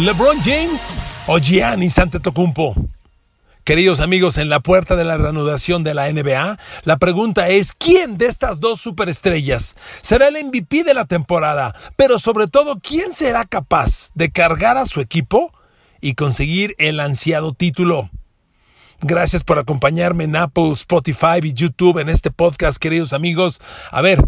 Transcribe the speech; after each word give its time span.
LeBron 0.00 0.40
James 0.42 0.96
o 1.26 1.38
Giannis 1.38 1.98
Antetokounmpo. 1.98 2.74
Queridos 3.64 4.00
amigos, 4.00 4.38
en 4.38 4.48
la 4.48 4.60
puerta 4.60 4.96
de 4.96 5.04
la 5.04 5.18
reanudación 5.18 5.84
de 5.84 5.92
la 5.92 6.10
NBA, 6.10 6.56
la 6.84 6.96
pregunta 6.96 7.50
es 7.50 7.74
¿quién 7.74 8.16
de 8.16 8.24
estas 8.24 8.60
dos 8.60 8.80
superestrellas 8.80 9.76
será 10.00 10.28
el 10.28 10.42
MVP 10.42 10.84
de 10.84 10.94
la 10.94 11.04
temporada? 11.04 11.74
Pero 11.96 12.18
sobre 12.18 12.46
todo, 12.46 12.80
¿quién 12.80 13.12
será 13.12 13.44
capaz 13.44 14.08
de 14.14 14.32
cargar 14.32 14.78
a 14.78 14.86
su 14.86 15.02
equipo 15.02 15.52
y 16.00 16.14
conseguir 16.14 16.74
el 16.78 16.98
ansiado 16.98 17.52
título? 17.52 18.08
Gracias 19.02 19.44
por 19.44 19.58
acompañarme 19.58 20.24
en 20.24 20.34
Apple, 20.34 20.70
Spotify 20.70 21.40
y 21.42 21.52
YouTube 21.52 21.98
en 21.98 22.08
este 22.08 22.30
podcast, 22.30 22.78
queridos 22.78 23.12
amigos. 23.12 23.60
A 23.90 24.00
ver, 24.00 24.24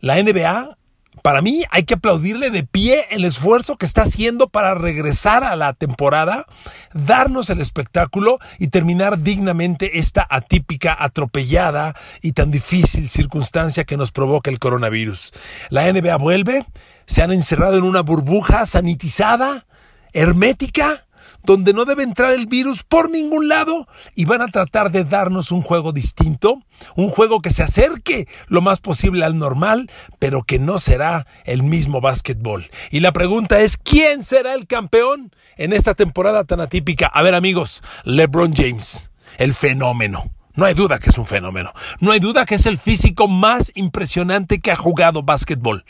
la 0.00 0.20
NBA 0.20 0.76
para 1.20 1.42
mí 1.42 1.64
hay 1.70 1.82
que 1.82 1.94
aplaudirle 1.94 2.50
de 2.50 2.64
pie 2.64 3.06
el 3.10 3.24
esfuerzo 3.24 3.76
que 3.76 3.84
está 3.84 4.02
haciendo 4.02 4.48
para 4.48 4.74
regresar 4.74 5.44
a 5.44 5.54
la 5.56 5.74
temporada, 5.74 6.46
darnos 6.94 7.50
el 7.50 7.60
espectáculo 7.60 8.38
y 8.58 8.68
terminar 8.68 9.18
dignamente 9.18 9.98
esta 9.98 10.26
atípica, 10.28 10.96
atropellada 10.98 11.94
y 12.22 12.32
tan 12.32 12.50
difícil 12.50 13.08
circunstancia 13.08 13.84
que 13.84 13.96
nos 13.96 14.10
provoca 14.10 14.50
el 14.50 14.58
coronavirus. 14.58 15.32
La 15.68 15.92
NBA 15.92 16.16
vuelve, 16.16 16.66
se 17.06 17.22
han 17.22 17.30
encerrado 17.30 17.76
en 17.76 17.84
una 17.84 18.00
burbuja 18.00 18.64
sanitizada, 18.64 19.66
hermética, 20.14 21.04
donde 21.44 21.72
no 21.72 21.84
debe 21.84 22.02
entrar 22.02 22.32
el 22.32 22.46
virus 22.46 22.82
por 22.82 23.10
ningún 23.10 23.48
lado 23.48 23.88
y 24.14 24.24
van 24.24 24.42
a 24.42 24.48
tratar 24.48 24.90
de 24.90 25.04
darnos 25.04 25.50
un 25.50 25.62
juego 25.62 25.92
distinto, 25.92 26.62
un 26.96 27.08
juego 27.08 27.40
que 27.40 27.50
se 27.50 27.62
acerque 27.62 28.26
lo 28.48 28.60
más 28.62 28.80
posible 28.80 29.24
al 29.24 29.38
normal, 29.38 29.90
pero 30.18 30.42
que 30.42 30.58
no 30.58 30.78
será 30.78 31.26
el 31.44 31.62
mismo 31.62 32.00
básquetbol. 32.00 32.70
Y 32.90 33.00
la 33.00 33.12
pregunta 33.12 33.60
es, 33.60 33.76
¿quién 33.76 34.24
será 34.24 34.54
el 34.54 34.66
campeón 34.66 35.34
en 35.56 35.72
esta 35.72 35.94
temporada 35.94 36.44
tan 36.44 36.60
atípica? 36.60 37.06
A 37.06 37.22
ver 37.22 37.34
amigos, 37.34 37.82
LeBron 38.04 38.54
James, 38.54 39.10
el 39.38 39.54
fenómeno. 39.54 40.30
No 40.54 40.66
hay 40.66 40.74
duda 40.74 40.98
que 40.98 41.08
es 41.08 41.16
un 41.16 41.26
fenómeno. 41.26 41.72
No 42.00 42.12
hay 42.12 42.20
duda 42.20 42.44
que 42.44 42.56
es 42.56 42.66
el 42.66 42.78
físico 42.78 43.26
más 43.26 43.72
impresionante 43.74 44.60
que 44.60 44.70
ha 44.70 44.76
jugado 44.76 45.22
básquetbol. 45.22 45.84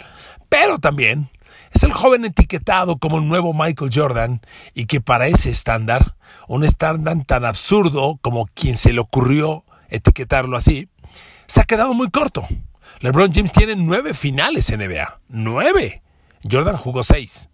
Pero 0.49 0.79
también 0.79 1.31
es 1.73 1.83
el 1.83 1.93
joven 1.93 2.25
etiquetado 2.25 2.99
como 2.99 3.19
el 3.19 3.29
nuevo 3.29 3.55
Michael 3.55 3.91
Jordan 3.93 4.41
y 4.75 4.87
que 4.87 5.01
para 5.01 5.27
ese 5.27 5.51
estándar, 5.51 6.17
un 6.49 6.65
estándar 6.65 7.17
tan 7.27 7.45
absurdo 7.45 8.19
como 8.21 8.47
quien 8.47 8.77
se 8.77 8.93
le 8.93 9.01
ocurrió 9.01 9.65
etiquetarlo 9.89 10.57
así, 10.57 10.89
se 11.47 11.61
ha 11.61 11.65
quedado 11.65 11.95
muy 11.95 12.11
corto. 12.11 12.47
LeBron 13.01 13.33
James 13.33 13.53
tiene 13.53 13.77
nueve 13.77 14.15
finales 14.15 14.71
en 14.71 14.81
NBA. 14.81 15.19
¡Nueve! 15.29 16.03
Jordan 16.49 16.77
jugó 16.77 17.03
seis. 17.03 17.51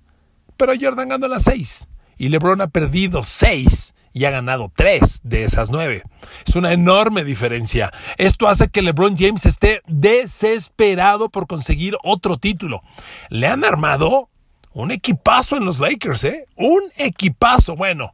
Pero 0.56 0.72
Jordan 0.78 1.08
ganó 1.08 1.28
las 1.28 1.44
seis. 1.44 1.88
Y 2.18 2.28
LeBron 2.28 2.60
ha 2.60 2.68
perdido 2.68 3.22
seis 3.22 3.94
y 4.12 4.24
ha 4.24 4.30
ganado 4.30 4.72
tres 4.74 5.20
de 5.22 5.44
esas 5.44 5.70
nueve. 5.70 6.02
Es 6.46 6.56
una 6.56 6.72
enorme 6.72 7.24
diferencia. 7.24 7.92
Esto 8.16 8.48
hace 8.48 8.68
que 8.68 8.82
LeBron 8.82 9.16
James 9.16 9.46
esté 9.46 9.82
desesperado 9.86 11.28
por 11.28 11.46
conseguir 11.46 11.96
otro 12.02 12.36
título. 12.36 12.82
Le 13.30 13.46
han 13.46 13.64
armado 13.64 14.28
un 14.72 14.90
equipazo 14.90 15.56
en 15.56 15.64
los 15.64 15.78
Lakers, 15.78 16.24
¿eh? 16.24 16.46
Un 16.56 16.82
equipazo. 16.96 17.76
Bueno, 17.76 18.12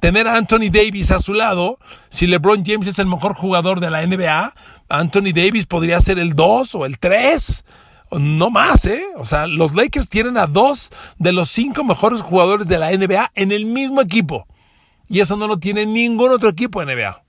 tener 0.00 0.28
a 0.28 0.36
Anthony 0.36 0.70
Davis 0.70 1.10
a 1.10 1.20
su 1.20 1.34
lado, 1.34 1.78
si 2.08 2.26
LeBron 2.26 2.64
James 2.64 2.86
es 2.86 2.98
el 2.98 3.06
mejor 3.06 3.34
jugador 3.34 3.80
de 3.80 3.90
la 3.90 4.06
NBA, 4.06 4.54
Anthony 4.88 5.32
Davis 5.34 5.66
podría 5.66 6.00
ser 6.00 6.18
el 6.18 6.34
2 6.34 6.74
o 6.74 6.86
el 6.86 6.98
3 6.98 7.64
no 8.10 8.50
más, 8.50 8.84
¿eh? 8.86 9.04
O 9.16 9.24
sea, 9.24 9.46
los 9.46 9.74
Lakers 9.74 10.08
tienen 10.08 10.36
a 10.36 10.46
dos 10.46 10.90
de 11.18 11.32
los 11.32 11.50
cinco 11.50 11.84
mejores 11.84 12.22
jugadores 12.22 12.68
de 12.68 12.78
la 12.78 12.90
NBA 12.90 13.32
en 13.34 13.52
el 13.52 13.66
mismo 13.66 14.00
equipo. 14.00 14.46
Y 15.08 15.20
eso 15.20 15.36
no 15.36 15.46
lo 15.46 15.58
tiene 15.58 15.86
ningún 15.86 16.32
otro 16.32 16.48
equipo 16.48 16.82
en 16.82 16.88
NBA. 16.88 17.22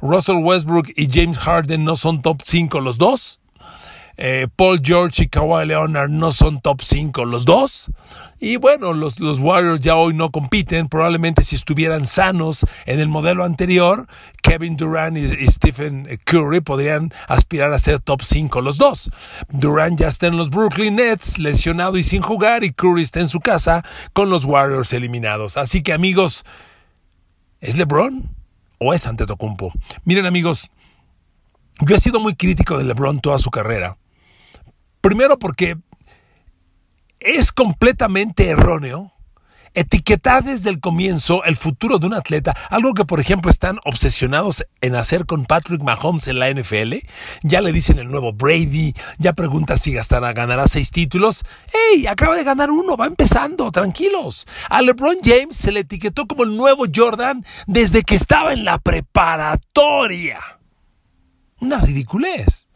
Russell 0.00 0.42
Westbrook 0.42 0.88
y 0.96 1.08
James 1.10 1.38
Harden 1.38 1.84
no 1.84 1.96
son 1.96 2.22
top 2.22 2.40
5 2.44 2.80
los 2.80 2.98
dos. 2.98 3.40
Eh, 4.18 4.48
Paul 4.54 4.80
George 4.82 5.22
y 5.22 5.28
Kawhi 5.28 5.66
Leonard 5.66 6.10
no 6.10 6.32
son 6.32 6.60
top 6.60 6.82
5 6.82 7.24
los 7.24 7.44
dos. 7.44 7.90
Y 8.40 8.56
bueno, 8.56 8.92
los, 8.92 9.18
los, 9.18 9.38
Warriors 9.38 9.80
ya 9.80 9.96
hoy 9.96 10.12
no 10.12 10.30
compiten. 10.30 10.88
Probablemente 10.88 11.42
si 11.42 11.56
estuvieran 11.56 12.06
sanos 12.06 12.66
en 12.84 13.00
el 13.00 13.08
modelo 13.08 13.44
anterior, 13.44 14.06
Kevin 14.42 14.76
Durant 14.76 15.16
y, 15.16 15.46
Stephen 15.46 16.06
Curry 16.24 16.60
podrían 16.60 17.12
aspirar 17.28 17.72
a 17.72 17.78
ser 17.78 18.00
top 18.00 18.22
5 18.22 18.60
los 18.60 18.76
dos. 18.76 19.10
Durant 19.48 19.98
ya 19.98 20.08
está 20.08 20.26
en 20.26 20.36
los 20.36 20.50
Brooklyn 20.50 20.96
Nets, 20.96 21.38
lesionado 21.38 21.96
y 21.96 22.02
sin 22.02 22.20
jugar, 22.20 22.62
y 22.64 22.72
Curry 22.72 23.02
está 23.02 23.20
en 23.20 23.28
su 23.28 23.40
casa 23.40 23.84
con 24.12 24.28
los 24.28 24.44
Warriors 24.44 24.92
eliminados. 24.92 25.56
Así 25.56 25.82
que 25.82 25.92
amigos, 25.92 26.44
¿Es 27.60 27.76
LeBron 27.76 28.30
o 28.78 28.94
es 28.94 29.06
Antetokounmpo? 29.06 29.72
Miren 30.04 30.26
amigos, 30.26 30.70
yo 31.80 31.94
he 31.94 31.98
sido 31.98 32.20
muy 32.20 32.34
crítico 32.34 32.78
de 32.78 32.84
LeBron 32.84 33.20
toda 33.20 33.38
su 33.38 33.50
carrera. 33.50 33.96
Primero 35.00 35.38
porque 35.38 35.76
es 37.20 37.52
completamente 37.52 38.48
erróneo 38.48 39.12
etiquetar 39.74 40.44
desde 40.44 40.70
el 40.70 40.80
comienzo 40.80 41.44
el 41.44 41.56
futuro 41.56 41.98
de 41.98 42.06
un 42.06 42.14
atleta, 42.14 42.54
algo 42.70 42.94
que 42.94 43.04
por 43.04 43.20
ejemplo 43.20 43.50
están 43.50 43.78
obsesionados 43.84 44.66
en 44.80 44.96
hacer 44.96 45.26
con 45.26 45.44
Patrick 45.44 45.82
Mahomes 45.82 46.26
en 46.26 46.38
la 46.38 46.50
NFL, 46.50 46.94
ya 47.42 47.60
le 47.60 47.72
dicen 47.72 47.98
el 47.98 48.10
nuevo 48.10 48.32
Brady, 48.32 48.94
ya 49.18 49.34
pregunta 49.34 49.76
si 49.76 49.92
gastará, 49.92 50.32
ganará 50.32 50.66
seis 50.66 50.90
títulos, 50.90 51.44
¡Ey! 51.92 52.06
Acaba 52.06 52.36
de 52.36 52.44
ganar 52.44 52.70
uno, 52.70 52.96
va 52.96 53.06
empezando, 53.06 53.70
tranquilos. 53.70 54.46
A 54.68 54.82
LeBron 54.82 55.18
James 55.22 55.56
se 55.56 55.72
le 55.72 55.80
etiquetó 55.80 56.26
como 56.26 56.44
el 56.44 56.56
nuevo 56.56 56.84
Jordan 56.92 57.44
desde 57.66 58.02
que 58.02 58.14
estaba 58.14 58.52
en 58.52 58.64
la 58.64 58.78
preparatoria. 58.78 60.40
Una 61.60 61.78
ridiculez. 61.78 62.68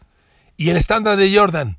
Y 0.57 0.71
el 0.71 0.77
estándar 0.77 1.17
de 1.17 1.37
Jordan, 1.37 1.79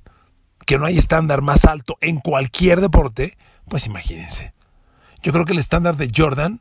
que 0.65 0.77
no 0.77 0.85
hay 0.85 0.97
estándar 0.97 1.41
más 1.41 1.65
alto 1.65 1.97
en 2.01 2.19
cualquier 2.19 2.81
deporte, 2.81 3.37
pues 3.67 3.85
imagínense. 3.85 4.53
Yo 5.21 5.31
creo 5.31 5.45
que 5.45 5.53
el 5.53 5.59
estándar 5.59 5.95
de 5.95 6.11
Jordan 6.15 6.59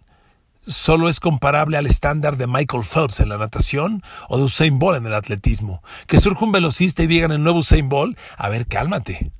solo 0.66 1.08
es 1.08 1.20
comparable 1.20 1.76
al 1.76 1.87
estándar 1.87 2.37
de 2.37 2.46
Michael 2.46 2.84
Phelps 2.84 3.20
en 3.20 3.28
la 3.28 3.38
natación 3.38 4.02
o 4.28 4.38
de 4.38 4.44
Usain 4.44 4.78
Bolt 4.78 4.99
en 4.99 5.06
el 5.06 5.14
atletismo. 5.14 5.82
Que 6.06 6.20
surja 6.20 6.44
un 6.44 6.52
velocista 6.52 7.02
y 7.02 7.06
digan 7.06 7.32
el 7.32 7.43
nuevo 7.43 7.60
Usain 7.60 7.88
Bolt, 7.88 8.19
a 8.37 8.49
ver, 8.49 8.66
cálmate. 8.66 9.32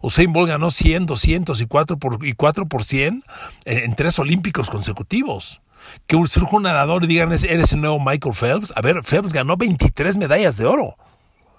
Usain 0.00 0.32
Bolt 0.32 0.48
ganó 0.48 0.70
100, 0.70 1.06
200 1.06 1.60
y 1.60 1.66
4 1.66 1.98
por, 1.98 2.24
y 2.24 2.34
4 2.34 2.66
por 2.68 2.84
100 2.84 3.24
en, 3.64 3.94
tres 3.94 4.18
olímpicos 4.18 4.70
consecutivos. 4.70 5.60
Que 6.06 6.16
surja 6.26 6.56
un 6.56 6.64
nadador 6.64 7.04
y 7.04 7.06
digan, 7.06 7.32
eres 7.32 7.72
el 7.72 7.80
nuevo 7.80 7.98
Michael 7.98 8.34
Phelps. 8.34 8.72
A 8.76 8.82
ver, 8.82 9.02
Phelps 9.02 9.32
ganó 9.32 9.56
23 9.56 10.16
medallas 10.16 10.56
de 10.56 10.66
oro. 10.66 10.96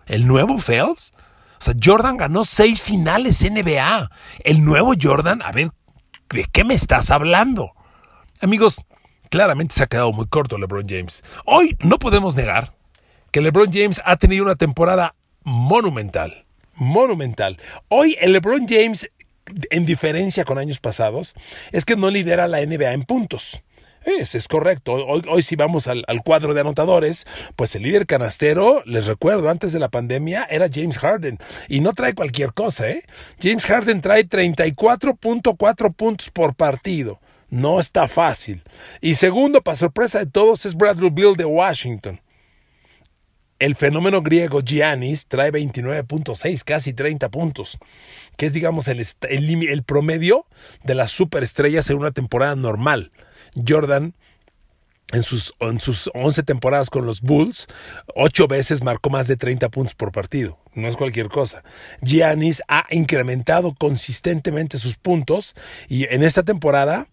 ¿El 0.06 0.28
nuevo 0.28 0.60
Phelps? 0.60 1.14
O 1.60 1.64
sea, 1.64 1.74
Jordan 1.84 2.18
ganó 2.18 2.44
6 2.44 2.82
finales 2.82 3.44
NBA. 3.44 4.10
El 4.44 4.64
nuevo 4.64 4.94
Jordan, 5.00 5.42
a 5.42 5.52
ver, 5.52 5.72
¿De 6.30 6.46
qué 6.46 6.64
me 6.64 6.76
estás 6.76 7.10
hablando? 7.10 7.74
Amigos, 8.40 8.84
claramente 9.32 9.74
se 9.74 9.84
ha 9.84 9.88
quedado 9.88 10.12
muy 10.12 10.28
corto 10.28 10.60
LeBron 10.60 10.86
James. 10.88 11.24
Hoy 11.44 11.76
no 11.80 11.98
podemos 11.98 12.36
negar 12.36 12.76
que 13.32 13.42
LeBron 13.42 13.72
James 13.74 14.00
ha 14.06 14.16
tenido 14.18 14.44
una 14.44 14.56
temporada 14.56 15.16
monumental. 15.44 16.46
Monumental. 16.76 17.58
Hoy 17.88 18.16
el 18.22 18.34
LeBron 18.34 18.68
James, 18.68 19.10
en 19.72 19.88
diferencia 19.88 20.46
con 20.46 20.60
años 20.60 20.78
pasados, 20.78 21.34
es 21.72 21.84
que 21.84 21.96
no 21.96 22.12
lidera 22.12 22.48
la 22.48 22.64
NBA 22.64 22.94
en 22.94 23.04
puntos. 23.04 23.64
Es, 24.06 24.36
es 24.36 24.48
correcto. 24.48 24.94
Hoy, 24.94 25.22
hoy 25.30 25.42
si 25.42 25.56
vamos 25.56 25.88
al, 25.88 26.04
al, 26.08 26.22
cuadro 26.24 26.54
de 26.54 26.62
anotadores, 26.62 27.26
pues 27.56 27.76
el 27.76 27.84
líder 27.84 28.06
canastero, 28.06 28.82
les 28.86 29.08
recuerdo, 29.08 29.50
antes 29.50 29.74
de 29.74 29.80
la 29.80 29.90
pandemia 29.90 30.48
era 30.50 30.68
James 30.72 30.98
Harden. 30.98 31.38
Y 31.68 31.82
no 31.82 31.94
trae 31.94 32.14
cualquier 32.14 32.54
cosa, 32.54 32.90
¿eh? 32.90 33.04
James 33.42 33.66
Harden 33.66 34.02
trae 34.02 34.28
34.4 34.28 35.94
puntos 35.94 36.30
por 36.32 36.56
partido. 36.56 37.20
No 37.50 37.80
está 37.80 38.08
fácil. 38.08 38.64
Y 39.02 39.16
segundo, 39.16 39.62
para 39.62 39.76
sorpresa 39.76 40.20
de 40.20 40.28
todos, 40.28 40.66
es 40.66 40.76
Bradley 40.76 41.10
Bill 41.10 41.36
de 41.36 41.46
Washington. 41.46 42.22
El 43.60 43.76
fenómeno 43.76 44.22
griego 44.22 44.62
Giannis 44.62 45.28
trae 45.28 45.52
29.6, 45.52 46.64
casi 46.64 46.94
30 46.94 47.28
puntos, 47.28 47.78
que 48.38 48.46
es, 48.46 48.54
digamos, 48.54 48.88
el, 48.88 49.84
promedio 49.84 50.46
de 50.86 50.96
las 50.96 51.12
superestrellas 51.12 51.90
en 51.90 51.98
una 51.98 52.12
temporada 52.12 52.56
normal. 52.56 53.12
Jordan 53.68 54.16
en 55.12 55.24
sus, 55.24 55.54
en 55.60 55.82
sus 55.82 56.10
11 56.14 56.44
temporadas 56.44 56.90
con 56.90 57.06
los 57.06 57.22
Bulls, 57.22 57.68
8 58.16 58.48
veces 58.48 58.82
marcó 58.82 59.10
más 59.10 59.28
de 59.28 59.36
30 59.36 59.68
puntos 59.70 59.96
por 59.96 60.14
partido. 60.14 60.58
No 60.74 60.88
es 60.88 60.96
cualquier 60.96 61.28
cosa. 61.28 61.64
Giannis 62.02 62.62
ha 62.70 62.86
incrementado 62.92 63.74
consistentemente 63.74 64.78
sus 64.78 64.96
puntos 64.96 65.56
y 65.90 66.06
en 66.06 66.24
esta 66.24 66.44
temporada 66.44 67.10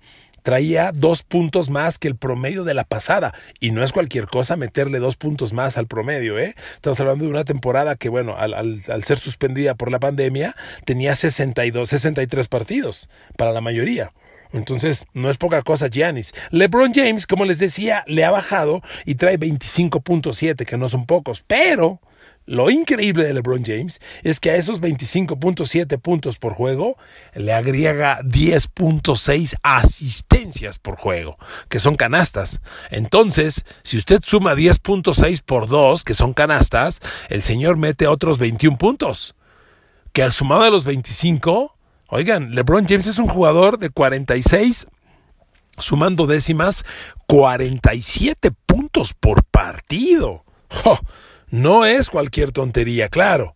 traía 0.46 0.92
dos 0.94 1.24
puntos 1.24 1.70
más 1.70 1.98
que 1.98 2.06
el 2.06 2.14
promedio 2.14 2.62
de 2.62 2.72
la 2.72 2.84
pasada. 2.84 3.34
Y 3.58 3.72
no 3.72 3.82
es 3.82 3.92
cualquier 3.92 4.28
cosa 4.28 4.54
meterle 4.54 5.00
dos 5.00 5.16
puntos 5.16 5.52
más 5.52 5.76
al 5.76 5.88
promedio, 5.88 6.38
¿eh? 6.38 6.54
Estamos 6.76 7.00
hablando 7.00 7.24
de 7.24 7.32
una 7.32 7.42
temporada 7.42 7.96
que, 7.96 8.08
bueno, 8.08 8.36
al, 8.36 8.54
al, 8.54 9.02
ser 9.02 9.18
suspendida 9.18 9.74
por 9.74 9.90
la 9.90 9.98
pandemia, 9.98 10.54
tenía 10.84 11.16
62, 11.16 11.88
63 11.88 12.46
partidos 12.46 13.10
para 13.36 13.50
la 13.50 13.60
mayoría. 13.60 14.12
Entonces, 14.52 15.06
no 15.14 15.30
es 15.30 15.36
poca 15.36 15.62
cosa 15.62 15.88
Giannis. 15.88 16.32
LeBron 16.52 16.94
James, 16.94 17.26
como 17.26 17.44
les 17.44 17.58
decía, 17.58 18.04
le 18.06 18.24
ha 18.24 18.30
bajado 18.30 18.82
y 19.04 19.16
trae 19.16 19.40
25.7, 19.40 20.64
que 20.64 20.78
no 20.78 20.88
son 20.88 21.06
pocos, 21.06 21.42
pero 21.44 22.00
lo 22.46 22.70
increíble 22.70 23.24
de 23.24 23.34
LeBron 23.34 23.64
James 23.64 24.00
es 24.22 24.38
que 24.38 24.52
a 24.52 24.56
esos 24.56 24.80
25.7 24.80 26.00
puntos 26.00 26.38
por 26.38 26.54
juego 26.54 26.96
le 27.34 27.52
agrega 27.52 28.20
10.6 28.22 29.56
asistencias 29.62 30.78
por 30.78 30.96
juego, 30.96 31.38
que 31.68 31.80
son 31.80 31.96
canastas. 31.96 32.60
Entonces, 32.90 33.64
si 33.82 33.96
usted 33.96 34.20
suma 34.24 34.54
10.6 34.54 35.42
por 35.44 35.66
2, 35.66 36.04
que 36.04 36.14
son 36.14 36.32
canastas, 36.32 37.00
el 37.28 37.42
señor 37.42 37.76
mete 37.76 38.06
otros 38.06 38.38
21 38.38 38.78
puntos. 38.78 39.34
Que 40.12 40.22
al 40.22 40.32
sumado 40.32 40.62
de 40.62 40.70
los 40.70 40.84
25, 40.84 41.76
oigan, 42.08 42.54
LeBron 42.54 42.86
James 42.86 43.08
es 43.08 43.18
un 43.18 43.26
jugador 43.26 43.78
de 43.78 43.90
46 43.90 44.86
sumando 45.78 46.26
décimas, 46.26 46.84
47 47.26 48.52
puntos 48.66 49.14
por 49.14 49.44
partido. 49.44 50.44
¡Oh! 50.84 50.98
No 51.50 51.84
es 51.84 52.10
cualquier 52.10 52.52
tontería, 52.52 53.08
claro. 53.08 53.54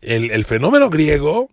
El, 0.00 0.44
fenómeno 0.44 0.90
griego, 0.90 1.50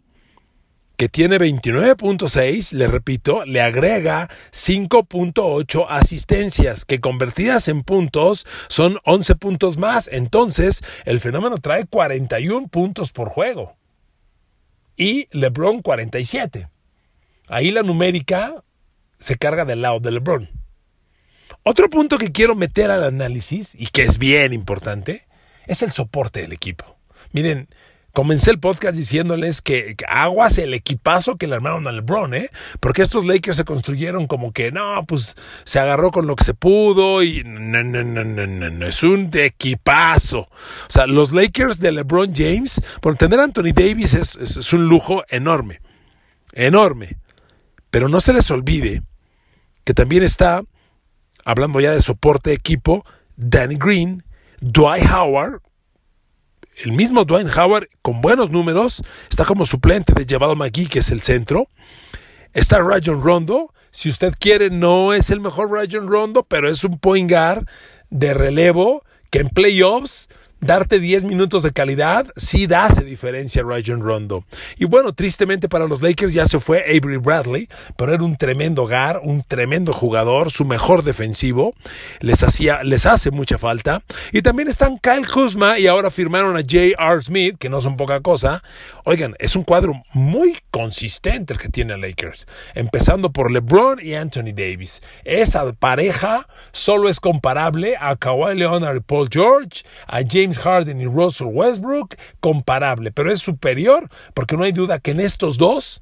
que 0.98 1.10
tiene 1.10 1.38
29.6, 1.38 2.74
le 2.74 2.88
repito, 2.88 3.44
le 3.46 3.62
agrega 3.62 4.30
5.8 4.52 5.86
asistencias, 5.90 6.86
que 6.86 7.02
convertidas 7.02 7.68
en 7.68 7.84
puntos 7.84 8.46
son 8.68 9.00
11 9.04 9.36
puntos 9.36 9.78
más. 9.78 10.08
Entonces, 10.12 10.84
el 11.06 11.20
fenómeno 11.20 11.58
trae 11.58 11.86
41 11.86 12.68
puntos 12.68 13.12
por 13.12 13.30
juego. 13.30 13.76
Y 14.96 15.28
LeBron 15.32 15.82
47. 15.82 16.70
Ahí 17.48 17.72
la 17.72 17.82
numérica 17.82 18.64
se 19.20 19.36
carga 19.38 19.66
del 19.66 19.82
lado 19.82 20.00
de 20.00 20.12
LeBron. 20.12 20.50
Otro 21.64 21.90
punto 21.90 22.20
que 22.20 22.32
quiero 22.32 22.56
meter 22.56 22.92
al 22.92 23.04
análisis, 23.04 23.74
y 23.74 23.88
que 23.88 24.04
es 24.04 24.20
bien 24.20 24.54
importante, 24.54 25.26
es 25.68 25.82
el 25.82 25.92
soporte 25.92 26.42
del 26.42 26.54
equipo. 26.54 26.98
Miren, 27.32 27.68
comencé 28.16 28.50
el 28.50 28.60
podcast 28.60 28.98
diciéndoles 28.98 29.62
que, 29.62 29.96
aguas 30.08 30.58
el 30.58 30.74
equipazo 30.74 31.36
que 31.36 31.48
le 31.48 31.56
armaron 31.56 31.86
a 31.88 31.92
LeBron, 31.92 32.34
¿eh? 32.34 32.50
Porque 32.80 33.02
estos 33.02 33.26
Lakers 33.26 33.58
se 33.58 33.66
construyeron 33.66 34.26
como 34.26 34.54
que, 34.54 34.72
no, 34.72 35.06
pues 35.06 35.36
se 35.66 35.80
agarró 35.80 36.12
con 36.12 36.26
lo 36.26 36.36
que 36.36 36.46
se 36.46 36.54
pudo 36.54 37.24
y 37.24 37.44
no, 37.44 37.84
no, 37.84 38.04
no, 38.04 38.24
no, 38.24 38.48
no, 38.48 38.70
no, 38.70 38.86
es 38.86 39.04
un 39.04 39.30
equipazo. 39.34 40.40
O 40.40 40.50
sea, 40.90 41.08
los 41.08 41.34
Lakers 41.34 41.80
de 41.80 41.92
LeBron 41.92 42.34
James, 42.34 42.82
por 43.02 43.18
tener 43.18 43.40
a 43.40 43.44
Anthony 43.44 43.74
Davis 43.74 44.14
es, 44.14 44.38
es, 44.38 44.58
es 44.58 44.74
un 44.74 44.88
lujo 44.88 45.24
enorme, 45.28 45.82
enorme. 46.54 47.18
Pero 47.92 48.08
no 48.08 48.20
se 48.22 48.34
les 48.34 48.50
olvide 48.50 49.04
que 49.86 49.94
también 49.94 50.24
está, 50.24 50.64
hablando 51.46 51.80
ya 51.80 51.92
de 51.92 52.02
soporte 52.02 52.50
de 52.50 52.56
equipo, 52.56 53.06
Danny 53.38 53.76
Green, 53.76 54.24
Dwight 54.62 55.06
Howard, 55.12 55.62
el 56.84 56.92
mismo 56.92 57.26
Dwight 57.26 57.48
Howard 57.58 57.88
con 58.02 58.22
buenos 58.22 58.50
números, 58.50 59.04
está 59.30 59.46
como 59.46 59.66
suplente 59.66 60.14
de 60.14 60.26
Jabal 60.28 60.58
McGee, 60.58 60.88
que 60.88 61.00
es 61.00 61.10
el 61.12 61.22
centro. 61.22 61.70
Está 62.54 62.80
Rajon 62.80 63.22
Rondo, 63.22 63.74
si 63.92 64.10
usted 64.10 64.34
quiere, 64.38 64.70
no 64.70 65.14
es 65.14 65.30
el 65.30 65.40
mejor 65.40 65.72
Rajon 65.72 66.08
Rondo, 66.08 66.44
pero 66.44 66.70
es 66.70 66.84
un 66.84 67.00
point 67.00 67.30
guard 67.30 67.66
de 68.10 68.34
relevo 68.34 69.04
que 69.30 69.40
en 69.40 69.50
playoffs 69.50 70.28
darte 70.60 71.00
10 71.00 71.26
minutos 71.26 71.64
de 71.64 71.72
calidad, 71.72 72.28
sí 72.36 72.68
da 72.68 72.90
diferencia 72.90 73.64
Rajon 73.64 74.02
Rondo. 74.02 74.46
Y 74.78 74.86
bueno, 74.86 75.14
tristemente 75.14 75.70
para 75.70 75.88
los 75.88 76.02
Lakers 76.02 76.34
ya 76.34 76.46
se 76.46 76.60
fue 76.60 76.84
Avery 76.84 77.18
Bradley, 77.18 77.68
pero 77.98 78.14
era 78.14 78.24
un 78.24 78.38
tremendo 78.38 78.86
gar, 78.86 79.20
un 79.24 79.42
tremendo 79.42 79.94
jugador, 79.94 80.52
su 80.52 80.66
mejor 80.66 81.04
defensivo, 81.04 81.74
les, 82.20 82.44
hacía, 82.44 82.84
les 82.84 83.06
hace 83.06 83.32
mucha 83.32 83.58
falta. 83.58 84.04
Y 84.32 84.42
también 84.42 84.68
están 84.68 84.98
Kyle 84.98 85.28
Kuzma 85.28 85.80
y 85.80 85.88
ahora 85.88 86.12
firmaron 86.12 86.58
a 86.58 86.62
J.R. 86.62 87.22
Smith, 87.22 87.58
que 87.58 87.70
no 87.70 87.82
son 87.82 87.98
poca 87.98 88.22
cosa. 88.22 88.64
Oigan, 89.04 89.36
es 89.40 89.56
un 89.56 89.64
cuadro 89.64 90.04
muy 90.14 90.58
consistente 90.72 91.54
el 91.54 91.60
que 91.60 91.70
tiene 91.70 91.98
Lakers, 91.98 92.48
empezando 92.74 93.32
por 93.32 93.52
LeBron 93.52 94.00
y 94.02 94.16
Anthony 94.16 94.54
Davis. 94.54 95.02
Esa 95.24 95.72
pareja 95.74 96.48
solo 96.72 97.10
es 97.10 97.20
comparable 97.20 97.96
a 98.00 98.16
Kawhi 98.16 98.56
Leonard 98.56 98.98
y 98.98 99.00
Paul 99.02 99.30
George, 99.32 99.84
a 100.08 100.22
James 100.28 100.45
Harden 100.54 101.02
y 101.02 101.06
Russell 101.06 101.48
Westbrook, 101.48 102.16
comparable, 102.40 103.12
pero 103.12 103.32
es 103.32 103.42
superior 103.42 104.10
porque 104.34 104.58
no 104.58 104.64
hay 104.64 104.72
duda 104.72 105.00
que 105.00 105.12
en 105.12 105.20
estos 105.20 105.58
dos 105.58 106.02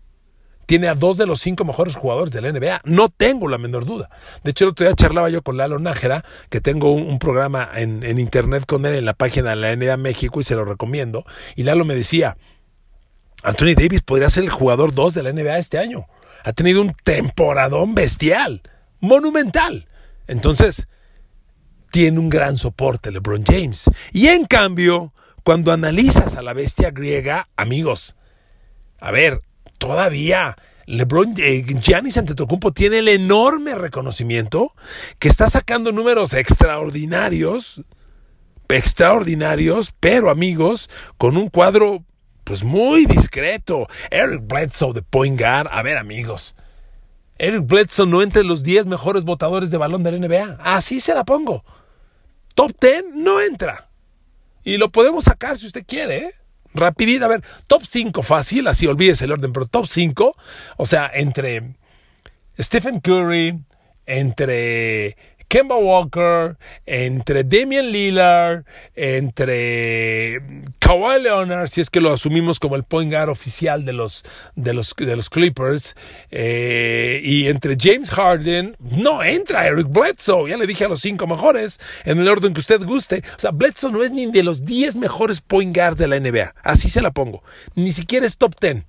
tiene 0.65 0.87
a 0.87 0.95
dos 0.95 1.17
de 1.17 1.25
los 1.25 1.41
cinco 1.41 1.65
mejores 1.65 1.95
jugadores 1.95 2.31
de 2.31 2.41
la 2.41 2.51
NBA. 2.51 2.81
No 2.85 3.09
tengo 3.09 3.47
la 3.47 3.57
menor 3.57 3.85
duda. 3.85 4.09
De 4.43 4.51
hecho, 4.51 4.65
el 4.65 4.71
otro 4.71 4.85
día 4.85 4.95
charlaba 4.95 5.29
yo 5.29 5.41
con 5.41 5.57
Lalo 5.57 5.77
Nájera, 5.79 6.23
que 6.49 6.61
tengo 6.61 6.91
un, 6.91 7.03
un 7.03 7.19
programa 7.19 7.69
en, 7.75 8.03
en, 8.03 8.19
internet 8.19 8.65
con 8.65 8.85
él 8.85 8.95
en 8.95 9.05
la 9.05 9.13
página 9.13 9.51
de 9.51 9.55
la 9.57 9.75
NBA 9.75 9.97
México 9.97 10.39
y 10.39 10.43
se 10.43 10.55
lo 10.55 10.65
recomiendo. 10.65 11.25
Y 11.55 11.63
Lalo 11.63 11.85
me 11.85 11.95
decía, 11.95 12.37
Anthony 13.43 13.75
Davis 13.75 14.01
podría 14.01 14.29
ser 14.29 14.45
el 14.45 14.49
jugador 14.49 14.93
2 14.93 15.13
de 15.13 15.23
la 15.23 15.33
NBA 15.33 15.57
este 15.57 15.77
año. 15.77 16.07
Ha 16.43 16.53
tenido 16.53 16.81
un 16.81 16.93
temporadón 17.03 17.93
bestial, 17.93 18.61
monumental. 18.99 19.87
Entonces, 20.27 20.87
tiene 21.93 22.19
un 22.19 22.27
gran 22.27 22.57
soporte 22.57 23.11
LeBron 23.11 23.43
James. 23.45 23.83
Y 24.11 24.29
en 24.29 24.45
cambio, 24.45 25.13
cuando 25.43 25.71
analizas 25.71 26.35
a 26.35 26.41
la 26.41 26.53
bestia 26.53 26.89
griega, 26.89 27.49
amigos, 27.55 28.15
a 28.99 29.11
ver, 29.11 29.43
todavía 29.77 30.57
LeBron 30.87 31.35
eh, 31.37 31.63
Antetokounmpo 31.95 32.71
tiene 32.71 32.97
el 32.97 33.09
enorme 33.09 33.75
reconocimiento 33.75 34.73
que 35.19 35.27
está 35.27 35.51
sacando 35.51 35.91
números 35.91 36.33
extraordinarios, 36.33 37.83
extraordinarios, 38.69 39.93
pero 39.99 40.31
amigos, 40.31 40.89
con 41.19 41.37
un 41.37 41.47
cuadro 41.47 42.03
pues 42.43 42.63
muy 42.63 43.05
discreto. 43.05 43.85
Eric 44.09 44.47
Bledsoe 44.47 44.93
de 44.93 45.03
point 45.03 45.39
guard, 45.39 45.67
a 45.71 45.83
ver 45.83 45.97
amigos. 45.97 46.55
Eric 47.37 47.67
Bledsoe 47.67 48.07
no 48.07 48.23
entre 48.23 48.43
los 48.43 48.63
10 48.63 48.87
mejores 48.87 49.25
votadores 49.25 49.69
de 49.69 49.77
balón 49.77 50.01
de 50.01 50.11
la 50.11 50.27
NBA. 50.27 50.57
Así 50.59 50.99
se 50.99 51.13
la 51.13 51.23
pongo. 51.23 51.63
Top 52.53 52.71
10 52.79 53.15
no 53.15 53.41
entra. 53.41 53.89
Y 54.63 54.77
lo 54.77 54.91
podemos 54.91 55.25
sacar 55.25 55.57
si 55.57 55.67
usted 55.67 55.85
quiere, 55.85 56.17
¿eh? 56.17 56.35
Rapidito, 56.73 57.25
a 57.25 57.27
ver, 57.27 57.43
top 57.67 57.83
5 57.85 58.23
fácil, 58.23 58.67
así 58.67 58.87
olvídese 58.87 59.25
el 59.25 59.31
orden, 59.31 59.53
pero 59.53 59.67
top 59.67 59.85
5, 59.85 60.35
o 60.77 60.85
sea, 60.85 61.09
entre 61.13 61.75
Stephen 62.59 62.99
Curry, 62.99 63.59
entre 64.05 65.15
Kemba 65.53 65.75
Walker, 65.75 66.57
entre 66.87 67.43
Damian 67.43 67.91
Lillard, 67.91 68.65
entre 68.95 70.41
Kawhi 70.79 71.21
Leonard, 71.21 71.67
si 71.67 71.79
es 71.79 71.91
que 71.91 72.01
lo 72.01 72.11
asumimos 72.11 72.59
como 72.59 72.75
el 72.75 72.83
point 72.83 73.13
guard 73.13 73.29
oficial 73.29 73.85
de 73.85 73.93
los, 73.93 74.23
de 74.55 74.73
los, 74.73 74.95
de 74.97 75.15
los 75.15 75.29
Clippers, 75.29 75.95
eh, 76.31 77.21
y 77.23 77.49
entre 77.49 77.77
James 77.79 78.09
Harden, 78.09 78.75
no 78.79 79.23
entra 79.23 79.67
Eric 79.67 79.89
Bledsoe, 79.89 80.49
ya 80.49 80.57
le 80.57 80.65
dije 80.65 80.85
a 80.85 80.87
los 80.87 81.01
cinco 81.01 81.27
mejores, 81.27 81.79
en 82.03 82.17
el 82.17 82.27
orden 82.27 82.53
que 82.53 82.59
usted 82.59 82.83
guste. 82.83 83.21
O 83.37 83.39
sea, 83.39 83.51
Bledsoe 83.51 83.91
no 83.91 84.01
es 84.01 84.09
ni 84.09 84.25
de 84.25 84.41
los 84.41 84.65
10 84.65 84.95
mejores 84.95 85.39
point 85.39 85.77
guards 85.77 85.99
de 85.99 86.07
la 86.07 86.19
NBA, 86.19 86.55
así 86.63 86.89
se 86.89 86.99
la 86.99 87.11
pongo, 87.11 87.43
ni 87.75 87.93
siquiera 87.93 88.25
es 88.25 88.39
top 88.39 88.55
10 88.59 88.85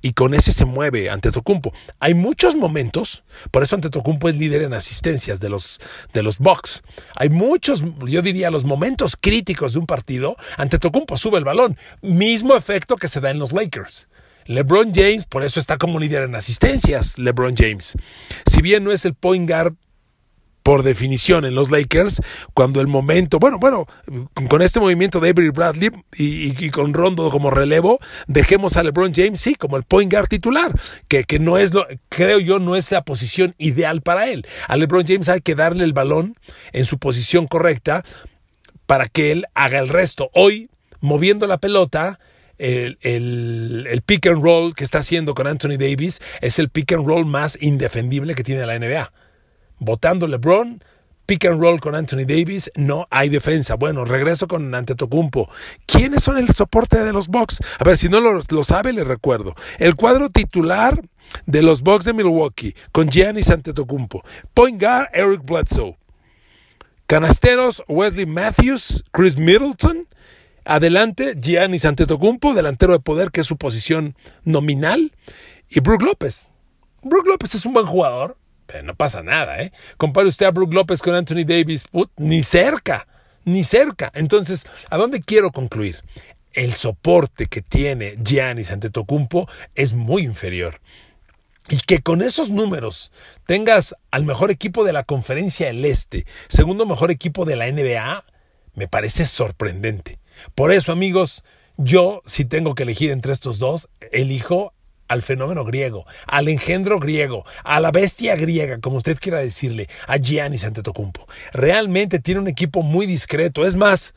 y 0.00 0.12
con 0.12 0.34
ese 0.34 0.52
se 0.52 0.64
mueve 0.64 1.10
Antetokounmpo. 1.10 1.72
Hay 2.00 2.14
muchos 2.14 2.54
momentos, 2.54 3.24
por 3.50 3.62
eso 3.62 3.74
Antetokounmpo 3.76 4.28
es 4.28 4.36
líder 4.36 4.62
en 4.62 4.74
asistencias 4.74 5.40
de 5.40 5.48
los, 5.48 5.80
de 6.12 6.22
los 6.22 6.38
Bucks. 6.38 6.82
Hay 7.16 7.30
muchos, 7.30 7.82
yo 8.06 8.22
diría, 8.22 8.50
los 8.50 8.64
momentos 8.64 9.16
críticos 9.20 9.72
de 9.72 9.80
un 9.80 9.86
partido, 9.86 10.36
Antetokounmpo 10.56 11.16
sube 11.16 11.38
el 11.38 11.44
balón. 11.44 11.76
Mismo 12.02 12.56
efecto 12.56 12.96
que 12.96 13.08
se 13.08 13.20
da 13.20 13.30
en 13.30 13.38
los 13.38 13.52
Lakers. 13.52 14.08
LeBron 14.46 14.92
James, 14.94 15.26
por 15.26 15.44
eso 15.44 15.60
está 15.60 15.76
como 15.76 15.98
líder 15.98 16.22
en 16.22 16.34
asistencias, 16.34 17.18
LeBron 17.18 17.54
James. 17.54 17.96
Si 18.46 18.62
bien 18.62 18.82
no 18.82 18.92
es 18.92 19.04
el 19.04 19.14
point 19.14 19.48
guard 19.48 19.74
por 20.68 20.82
definición 20.82 21.46
en 21.46 21.54
los 21.54 21.70
Lakers, 21.70 22.20
cuando 22.52 22.82
el 22.82 22.88
momento, 22.88 23.38
bueno, 23.38 23.58
bueno, 23.58 23.86
con 24.50 24.60
este 24.60 24.80
movimiento 24.80 25.18
de 25.18 25.30
Avery 25.30 25.48
Bradley 25.48 25.88
y, 26.14 26.68
con 26.68 26.92
Rondo 26.92 27.30
como 27.30 27.50
relevo, 27.50 27.98
dejemos 28.26 28.76
a 28.76 28.82
LeBron 28.82 29.14
James, 29.14 29.40
sí, 29.40 29.54
como 29.54 29.78
el 29.78 29.84
point 29.84 30.12
guard 30.12 30.28
titular, 30.28 30.78
que, 31.08 31.24
que 31.24 31.38
no 31.38 31.56
es 31.56 31.72
lo, 31.72 31.86
creo 32.10 32.38
yo, 32.38 32.58
no 32.58 32.76
es 32.76 32.92
la 32.92 33.00
posición 33.00 33.54
ideal 33.56 34.02
para 34.02 34.28
él. 34.28 34.46
A 34.66 34.76
LeBron 34.76 35.06
James 35.06 35.30
hay 35.30 35.40
que 35.40 35.54
darle 35.54 35.84
el 35.84 35.94
balón 35.94 36.36
en 36.74 36.84
su 36.84 36.98
posición 36.98 37.46
correcta 37.46 38.04
para 38.84 39.06
que 39.06 39.32
él 39.32 39.46
haga 39.54 39.78
el 39.78 39.88
resto. 39.88 40.28
Hoy, 40.34 40.68
moviendo 41.00 41.46
la 41.46 41.56
pelota, 41.56 42.20
el, 42.58 42.98
el, 43.00 43.86
el, 43.88 44.02
pick 44.02 44.26
and 44.26 44.42
roll 44.42 44.74
que 44.74 44.84
está 44.84 44.98
haciendo 44.98 45.34
con 45.34 45.46
Anthony 45.46 45.78
Davis 45.78 46.20
es 46.42 46.58
el 46.58 46.68
pick 46.68 46.92
and 46.92 47.06
roll 47.06 47.24
más 47.24 47.56
indefendible 47.58 48.34
que 48.34 48.44
tiene 48.44 48.66
la 48.66 48.78
NBA 48.78 49.10
votando 49.78 50.26
LeBron, 50.26 50.82
pick 51.26 51.44
and 51.44 51.60
roll 51.60 51.78
con 51.78 51.94
Anthony 51.94 52.24
Davis, 52.26 52.70
no 52.74 53.06
hay 53.10 53.28
defensa. 53.28 53.74
Bueno, 53.74 54.06
regreso 54.06 54.48
con 54.48 54.74
Antetokounmpo. 54.74 55.50
¿Quiénes 55.86 56.22
son 56.22 56.38
el 56.38 56.48
soporte 56.54 57.04
de 57.04 57.12
los 57.12 57.28
Bucks? 57.28 57.60
A 57.78 57.84
ver, 57.84 57.96
si 57.96 58.08
no 58.08 58.20
lo, 58.20 58.64
sabe, 58.64 58.92
le 58.94 59.04
recuerdo. 59.04 59.54
El 59.78 59.94
cuadro 59.94 60.30
titular 60.30 61.02
de 61.44 61.62
los 61.62 61.82
Bucks 61.82 62.06
de 62.06 62.14
Milwaukee, 62.14 62.74
con 62.92 63.10
Giannis 63.10 63.50
Antetokounmpo. 63.50 64.22
Point 64.54 64.80
guard, 64.80 65.08
Eric 65.12 65.42
Bledsoe. 65.44 65.98
Canasteros, 67.06 67.82
Wesley 67.88 68.26
Matthews, 68.26 69.04
Chris 69.12 69.36
Middleton. 69.36 70.08
Adelante, 70.64 71.34
Giannis 71.40 71.84
Antetokounmpo, 71.84 72.54
delantero 72.54 72.92
de 72.92 73.00
poder, 73.00 73.30
que 73.30 73.40
es 73.40 73.46
su 73.46 73.56
posición 73.58 74.16
nominal. 74.44 75.12
Y 75.68 75.80
Brook 75.80 76.02
López. 76.02 76.52
Brook 77.02 77.26
López 77.26 77.54
es 77.54 77.64
un 77.64 77.74
buen 77.74 77.86
jugador, 77.86 78.36
pero 78.68 78.82
no 78.84 78.94
pasa 78.94 79.22
nada, 79.22 79.62
¿eh? 79.62 79.72
Compare 79.96 80.28
usted 80.28 80.44
a 80.44 80.50
Brook 80.50 80.74
López 80.74 81.00
con 81.00 81.14
Anthony 81.14 81.44
Davis, 81.46 81.86
ni 82.18 82.42
cerca, 82.42 83.08
ni 83.46 83.64
cerca. 83.64 84.12
Entonces, 84.14 84.66
¿a 84.90 84.98
dónde 84.98 85.20
quiero 85.22 85.52
concluir? 85.52 86.04
El 86.52 86.74
soporte 86.74 87.46
que 87.46 87.62
tiene 87.62 88.16
Giannis 88.22 88.70
ante 88.70 88.90
Tocumpo 88.90 89.48
es 89.74 89.94
muy 89.94 90.22
inferior. 90.22 90.82
Y 91.70 91.78
que 91.78 92.00
con 92.00 92.20
esos 92.20 92.50
números 92.50 93.10
tengas 93.46 93.96
al 94.10 94.24
mejor 94.24 94.50
equipo 94.50 94.84
de 94.84 94.92
la 94.92 95.02
conferencia 95.02 95.68
del 95.68 95.82
Este, 95.86 96.26
segundo 96.48 96.84
mejor 96.84 97.10
equipo 97.10 97.46
de 97.46 97.56
la 97.56 97.72
NBA, 97.72 98.24
me 98.74 98.86
parece 98.86 99.24
sorprendente. 99.24 100.18
Por 100.54 100.72
eso, 100.72 100.92
amigos, 100.92 101.42
yo, 101.78 102.22
si 102.26 102.44
tengo 102.44 102.74
que 102.74 102.82
elegir 102.82 103.12
entre 103.12 103.32
estos 103.32 103.58
dos, 103.58 103.88
elijo 104.12 104.74
al 105.08 105.22
fenómeno 105.22 105.64
griego, 105.64 106.06
al 106.26 106.48
engendro 106.48 106.98
griego, 106.98 107.44
a 107.64 107.80
la 107.80 107.90
bestia 107.90 108.36
griega, 108.36 108.78
como 108.80 108.98
usted 108.98 109.18
quiera 109.18 109.40
decirle, 109.40 109.88
a 110.06 110.18
Giannis 110.18 110.64
Antetokounmpo. 110.64 111.26
Realmente 111.52 112.18
tiene 112.18 112.40
un 112.40 112.48
equipo 112.48 112.82
muy 112.82 113.06
discreto. 113.06 113.66
Es 113.66 113.76
más, 113.76 114.14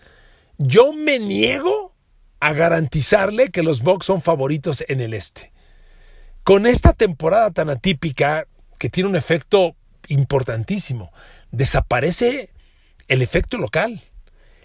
yo 0.58 0.94
me 0.94 1.18
niego 1.20 1.96
a 2.40 2.54
garantizarle 2.54 3.50
que 3.50 3.64
los 3.64 3.82
Bucks 3.82 4.06
son 4.06 4.22
favoritos 4.22 4.84
en 4.88 5.00
el 5.00 5.14
este. 5.14 5.52
Con 6.44 6.66
esta 6.66 6.94
temporada 6.94 7.52
tan 7.52 7.70
atípica 7.70 8.48
que 8.78 8.90
tiene 8.90 9.10
un 9.10 9.16
efecto 9.16 9.76
importantísimo, 10.08 11.12
desaparece 11.52 12.50
el 13.08 13.22
efecto 13.22 13.58
local. 13.58 14.02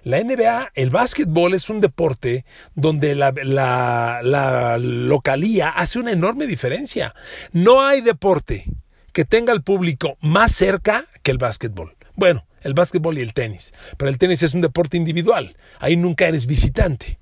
La 0.06 0.22
NBA, 0.22 0.70
el 0.76 0.90
básquetbol 0.90 1.52
es 1.52 1.68
un 1.68 1.80
deporte 1.80 2.44
donde 2.76 3.16
la, 3.16 4.78
localía 4.78 5.68
hace 5.70 5.98
una 5.98 6.12
enorme 6.12 6.46
diferencia. 6.46 7.12
No 7.50 7.84
hay 7.84 8.02
deporte 8.02 8.66
que 9.12 9.24
tenga 9.24 9.52
al 9.52 9.64
público 9.64 10.16
más 10.20 10.52
cerca 10.52 11.06
que 11.24 11.32
el 11.32 11.38
básquetbol. 11.38 11.96
Bueno, 12.14 12.46
el 12.62 12.72
básquetbol 12.72 13.18
y 13.18 13.22
el 13.22 13.34
tenis, 13.34 13.74
pero 13.96 14.08
el 14.08 14.16
tenis 14.16 14.44
es 14.44 14.54
un 14.54 14.60
deporte 14.60 14.96
individual. 14.96 15.56
Ahí 15.80 15.96
nunca 15.96 16.28
eres 16.28 16.46
visitante. 16.46 17.18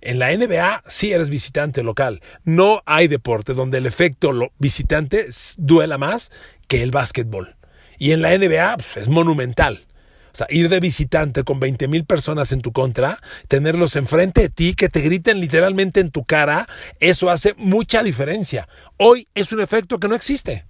En 0.00 0.20
la 0.20 0.30
NBA 0.30 0.84
sí 0.86 1.10
eres 1.10 1.28
visitante 1.28 1.82
local. 1.82 2.20
No 2.44 2.84
hay 2.86 3.08
deporte 3.08 3.52
donde 3.52 3.78
el 3.78 3.86
efecto 3.86 4.30
visitante 4.60 5.26
duela 5.56 5.98
más 5.98 6.30
que 6.68 6.84
el 6.84 6.92
básquetbol. 6.92 7.56
Y 7.98 8.12
en 8.12 8.22
la 8.22 8.38
NBA 8.38 8.76
pues, 8.76 8.96
es 8.96 9.08
monumental. 9.08 9.86
O 10.32 10.36
sea, 10.36 10.46
ir 10.48 10.68
de 10.68 10.80
visitante 10.80 11.44
con 11.44 11.60
20 11.60 11.88
mil 11.88 12.04
personas 12.06 12.52
en 12.52 12.62
tu 12.62 12.72
contra, 12.72 13.18
tenerlos 13.48 13.96
enfrente 13.96 14.40
de 14.40 14.48
ti, 14.48 14.74
que 14.74 14.88
te 14.88 15.00
griten 15.00 15.40
literalmente 15.40 16.00
en 16.00 16.10
tu 16.10 16.24
cara, 16.24 16.66
eso 17.00 17.28
hace 17.28 17.54
mucha 17.58 18.02
diferencia. 18.02 18.66
Hoy 18.96 19.28
es 19.34 19.52
un 19.52 19.60
efecto 19.60 19.98
que 19.98 20.08
no 20.08 20.14
existe. 20.14 20.66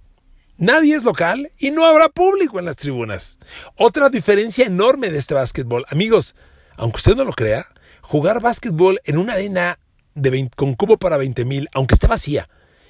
Nadie 0.57 0.95
es 0.95 1.03
local 1.03 1.51
y 1.57 1.71
no 1.71 1.85
habrá 1.85 2.09
público 2.09 2.59
en 2.59 2.65
las 2.65 2.75
tribunas. 2.75 3.39
Otra 3.75 4.09
diferencia 4.09 4.65
enorme 4.65 5.09
de 5.09 5.17
este 5.17 5.33
básquetbol. 5.33 5.85
Amigos, 5.89 6.35
aunque 6.75 6.97
usted 6.97 7.15
no 7.15 7.23
lo 7.23 7.33
crea, 7.33 7.65
jugar 8.01 8.41
básquetbol 8.41 8.99
en 9.05 9.17
una 9.17 9.33
arena 9.33 9.79
de 10.13 10.49
con 10.55 10.75
cubo 10.75 10.97
para 10.97 11.17
20 11.17 11.45
mil, 11.45 11.69
aunque 11.73 11.95
esté 11.95 12.07
vacía, 12.07 12.47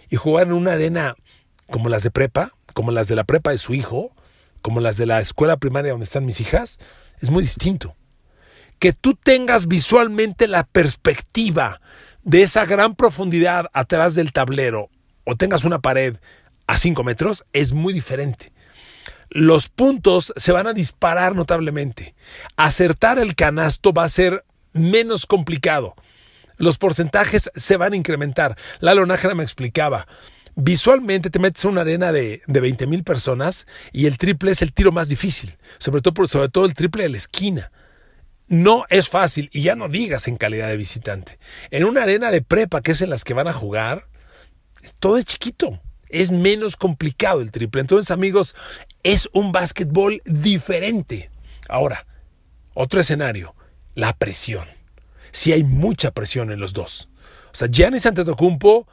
y 0.09 0.15
jugar 0.15 0.47
en 0.47 0.53
una 0.53 0.73
arena 0.73 1.15
como 1.69 1.87
las 1.87 2.03
de 2.03 2.11
prepa, 2.11 2.51
como 2.73 2.91
las 2.91 3.07
de 3.07 3.15
la 3.15 3.23
prepa 3.23 3.51
de 3.51 3.57
su 3.57 3.73
hijo, 3.73 4.11
como 4.63 4.81
las 4.81 4.97
de 4.97 5.05
la 5.05 5.19
escuela 5.19 5.57
primaria 5.57 5.91
donde 5.91 6.05
están 6.05 6.25
mis 6.25 6.41
hijas, 6.41 6.79
es 7.19 7.29
muy 7.29 7.43
distinto. 7.43 7.95
Que 8.79 8.93
tú 8.93 9.13
tengas 9.13 9.67
visualmente 9.67 10.47
la 10.47 10.63
perspectiva 10.63 11.79
de 12.23 12.41
esa 12.41 12.65
gran 12.65 12.95
profundidad 12.95 13.67
atrás 13.73 14.15
del 14.15 14.31
tablero 14.31 14.89
o 15.25 15.35
tengas 15.35 15.65
una 15.65 15.79
pared 15.79 16.15
a 16.65 16.77
5 16.77 17.03
metros 17.03 17.45
es 17.53 17.73
muy 17.73 17.93
diferente. 17.93 18.51
Los 19.29 19.67
puntos 19.67 20.33
se 20.35 20.51
van 20.53 20.67
a 20.67 20.73
disparar 20.73 21.35
notablemente. 21.35 22.15
Acertar 22.55 23.19
el 23.19 23.35
canasto 23.35 23.91
va 23.91 24.05
a 24.05 24.09
ser 24.09 24.45
menos 24.71 25.25
complicado. 25.25 25.95
Los 26.57 26.77
porcentajes 26.77 27.51
se 27.53 27.77
van 27.77 27.93
a 27.93 27.97
incrementar. 27.97 28.55
Lalo 28.79 29.05
Nájera 29.05 29.35
me 29.35 29.43
explicaba, 29.43 30.07
visualmente 30.55 31.29
te 31.29 31.39
metes 31.39 31.63
en 31.65 31.71
una 31.71 31.81
arena 31.81 32.11
de, 32.11 32.41
de 32.45 32.59
20 32.59 32.87
mil 32.87 33.03
personas 33.03 33.67
y 33.91 34.05
el 34.05 34.17
triple 34.17 34.51
es 34.51 34.61
el 34.61 34.73
tiro 34.73 34.91
más 34.91 35.09
difícil, 35.09 35.57
sobre 35.77 36.01
todo, 36.01 36.27
sobre 36.27 36.49
todo 36.49 36.65
el 36.65 36.73
triple 36.73 37.03
de 37.03 37.09
la 37.09 37.17
esquina. 37.17 37.71
No 38.47 38.85
es 38.89 39.09
fácil, 39.09 39.49
y 39.53 39.63
ya 39.63 39.75
no 39.75 39.87
digas 39.87 40.27
en 40.27 40.37
calidad 40.37 40.67
de 40.67 40.77
visitante. 40.77 41.39
En 41.71 41.85
una 41.85 42.03
arena 42.03 42.29
de 42.29 42.41
prepa, 42.41 42.81
que 42.81 42.91
es 42.91 43.01
en 43.01 43.09
las 43.09 43.23
que 43.23 43.33
van 43.33 43.47
a 43.47 43.53
jugar, 43.53 44.07
todo 44.99 45.17
es 45.17 45.25
chiquito. 45.25 45.79
Es 46.09 46.29
menos 46.29 46.75
complicado 46.75 47.41
el 47.41 47.51
triple. 47.51 47.81
Entonces, 47.81 48.11
amigos, 48.11 48.55
es 49.01 49.29
un 49.33 49.51
básquetbol 49.51 50.21
diferente. 50.25 51.31
Ahora, 51.69 52.05
otro 52.73 52.99
escenario, 52.99 53.55
la 53.95 54.13
presión. 54.13 54.67
Si 55.31 55.51
hay 55.51 55.63
mucha 55.63 56.11
presión 56.11 56.51
en 56.51 56.59
los 56.59 56.73
dos. 56.73 57.09
O 57.51 57.55
sea, 57.55 57.67
Giannis 57.67 58.05
Antetokounmpo 58.05 58.87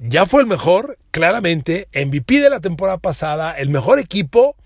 ya 0.00 0.24
fue 0.24 0.40
el 0.40 0.46
mejor, 0.46 0.98
claramente, 1.10 1.88
MVP 1.94 2.40
de 2.40 2.48
la 2.48 2.60
temporada 2.60 2.98
pasada, 2.98 3.52
el 3.52 3.68
mejor 3.68 3.98
equipo, 3.98 4.56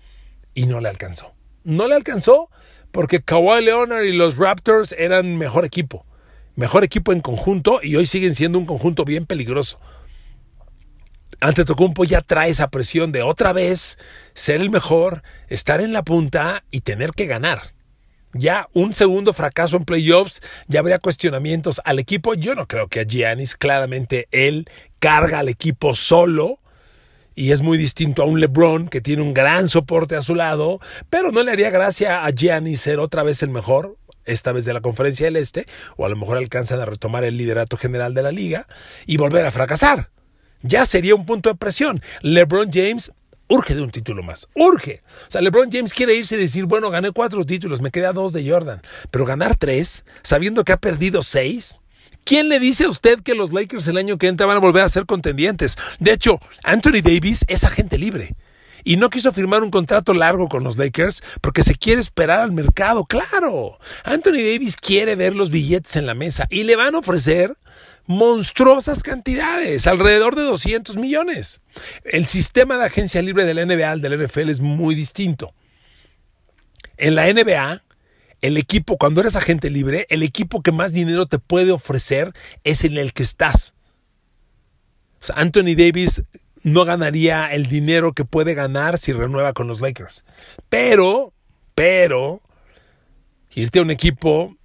y 0.53 0.65
no 0.65 0.79
le 0.79 0.87
alcanzó. 0.87 1.33
No 1.65 1.87
le 1.87 1.95
alcanzó 1.95 2.49
porque 2.91 3.21
Kawhi 3.21 3.65
Leonard 3.65 4.05
y 4.05 4.13
los 4.13 4.37
Raptors 4.37 4.93
eran 4.97 5.35
mejor 5.37 5.65
equipo. 5.65 6.05
Mejor 6.55 6.85
equipo 6.85 7.11
en 7.11 7.19
conjunto 7.19 7.81
y 7.83 7.97
hoy 7.97 8.05
siguen 8.05 8.33
siendo 8.33 8.57
un 8.57 8.65
conjunto 8.65 9.03
bien 9.03 9.25
peligroso. 9.25 9.81
Antetokounmpo 11.41 12.05
ya 12.05 12.21
trae 12.21 12.49
esa 12.49 12.69
presión 12.69 13.11
de 13.11 13.21
otra 13.21 13.51
vez 13.51 13.97
ser 14.33 14.61
el 14.61 14.69
mejor, 14.69 15.21
estar 15.49 15.81
en 15.81 15.91
la 15.91 16.03
punta 16.03 16.63
y 16.71 16.79
tener 16.79 17.11
que 17.11 17.25
ganar 17.25 17.75
ya 18.37 18.67
un 18.73 18.93
segundo 18.93 19.33
fracaso 19.33 19.77
en 19.77 19.85
playoffs, 19.85 20.41
ya 20.67 20.81
habría 20.81 20.99
cuestionamientos 20.99 21.81
al 21.85 21.99
equipo. 21.99 22.33
Yo 22.33 22.53
no 22.53 22.67
creo 22.67 22.87
que 22.87 22.99
a 22.99 23.03
Giannis, 23.03 23.55
claramente 23.55 24.27
él 24.31 24.69
carga 25.05 25.37
al 25.37 25.49
equipo 25.49 25.93
solo 25.93 26.57
y 27.35 27.51
es 27.51 27.61
muy 27.61 27.77
distinto 27.77 28.23
a 28.23 28.25
un 28.25 28.39
LeBron 28.39 28.87
que 28.87 29.01
tiene 29.01 29.21
un 29.21 29.35
gran 29.35 29.69
soporte 29.69 30.15
a 30.15 30.23
su 30.23 30.33
lado, 30.33 30.79
pero 31.11 31.29
no 31.31 31.43
le 31.43 31.51
haría 31.51 31.69
gracia 31.69 32.25
a 32.25 32.31
Gianni 32.31 32.75
ser 32.75 32.97
otra 32.97 33.21
vez 33.21 33.43
el 33.43 33.51
mejor, 33.51 33.97
esta 34.25 34.51
vez 34.51 34.65
de 34.65 34.73
la 34.73 34.81
Conferencia 34.81 35.27
del 35.27 35.35
Este, 35.35 35.67
o 35.95 36.07
a 36.07 36.09
lo 36.09 36.15
mejor 36.15 36.37
alcanzan 36.37 36.79
a 36.79 36.85
retomar 36.85 37.23
el 37.23 37.37
liderato 37.37 37.77
general 37.77 38.15
de 38.15 38.23
la 38.23 38.31
liga 38.31 38.65
y 39.05 39.17
volver 39.17 39.45
a 39.45 39.51
fracasar. 39.51 40.09
Ya 40.63 40.87
sería 40.87 41.13
un 41.13 41.27
punto 41.27 41.49
de 41.49 41.55
presión. 41.55 42.01
LeBron 42.23 42.71
James 42.73 43.11
urge 43.47 43.75
de 43.75 43.83
un 43.83 43.91
título 43.91 44.23
más. 44.23 44.47
Urge. 44.55 45.03
O 45.27 45.29
sea, 45.31 45.41
LeBron 45.41 45.69
James 45.71 45.93
quiere 45.93 46.15
irse 46.15 46.33
y 46.33 46.39
decir, 46.39 46.65
bueno, 46.65 46.89
gané 46.89 47.11
cuatro 47.11 47.45
títulos, 47.45 47.79
me 47.79 47.91
queda 47.91 48.11
dos 48.11 48.33
de 48.33 48.49
Jordan. 48.49 48.81
Pero 49.11 49.23
ganar 49.23 49.55
tres, 49.55 50.03
sabiendo 50.23 50.63
que 50.63 50.71
ha 50.71 50.77
perdido 50.77 51.21
seis. 51.21 51.77
¿Quién 52.25 52.49
le 52.49 52.59
dice 52.59 52.85
a 52.85 52.89
usted 52.89 53.21
que 53.21 53.35
los 53.35 53.53
Lakers 53.53 53.87
el 53.87 53.97
año 53.97 54.17
que 54.17 54.27
entra 54.27 54.47
van 54.47 54.57
a 54.57 54.59
volver 54.59 54.83
a 54.83 54.89
ser 54.89 55.05
contendientes? 55.05 55.77
De 55.99 56.11
hecho, 56.11 56.39
Anthony 56.63 57.03
Davis 57.03 57.45
es 57.47 57.63
agente 57.63 57.99
libre 57.99 58.35
y 58.83 58.97
no 58.97 59.11
quiso 59.11 59.31
firmar 59.31 59.61
un 59.61 59.69
contrato 59.69 60.11
largo 60.11 60.49
con 60.49 60.63
los 60.63 60.75
Lakers 60.75 61.21
porque 61.39 61.61
se 61.61 61.75
quiere 61.75 62.01
esperar 62.01 62.39
al 62.39 62.51
mercado. 62.51 63.05
Claro, 63.05 63.77
Anthony 64.03 64.41
Davis 64.43 64.75
quiere 64.75 65.15
ver 65.15 65.35
los 65.35 65.51
billetes 65.51 65.97
en 65.97 66.07
la 66.07 66.15
mesa 66.15 66.47
y 66.49 66.63
le 66.63 66.75
van 66.75 66.95
a 66.95 66.99
ofrecer 66.99 67.55
monstruosas 68.07 69.03
cantidades, 69.03 69.85
alrededor 69.85 70.35
de 70.35 70.45
200 70.45 70.97
millones. 70.97 71.61
El 72.05 72.25
sistema 72.25 72.79
de 72.79 72.85
agencia 72.85 73.21
libre 73.21 73.45
de 73.45 73.53
la 73.53 73.67
NBA 73.67 73.91
al 73.91 74.01
del 74.01 74.25
NFL 74.25 74.49
es 74.49 74.61
muy 74.61 74.95
distinto. 74.95 75.53
En 76.97 77.13
la 77.13 77.31
NBA, 77.31 77.83
el 78.41 78.57
equipo, 78.57 78.97
cuando 78.97 79.21
eres 79.21 79.35
agente 79.35 79.69
libre, 79.69 80.05
el 80.09 80.23
equipo 80.23 80.61
que 80.61 80.71
más 80.71 80.93
dinero 80.93 81.25
te 81.25 81.39
puede 81.39 81.71
ofrecer 81.71 82.33
es 82.63 82.83
en 82.83 82.97
el 82.97 83.13
que 83.13 83.23
estás. 83.23 83.75
Anthony 85.33 85.75
Davis 85.75 86.23
no 86.63 86.85
ganaría 86.85 87.51
el 87.53 87.67
dinero 87.67 88.13
que 88.13 88.25
puede 88.25 88.53
ganar 88.53 88.97
si 88.97 89.13
renueva 89.13 89.53
con 89.53 89.67
los 89.67 89.81
Lakers. 89.81 90.23
Pero, 90.69 91.33
pero, 91.73 92.41
irte 93.53 93.79
a 93.79 93.83
un 93.83 93.91
equipo 93.91 94.55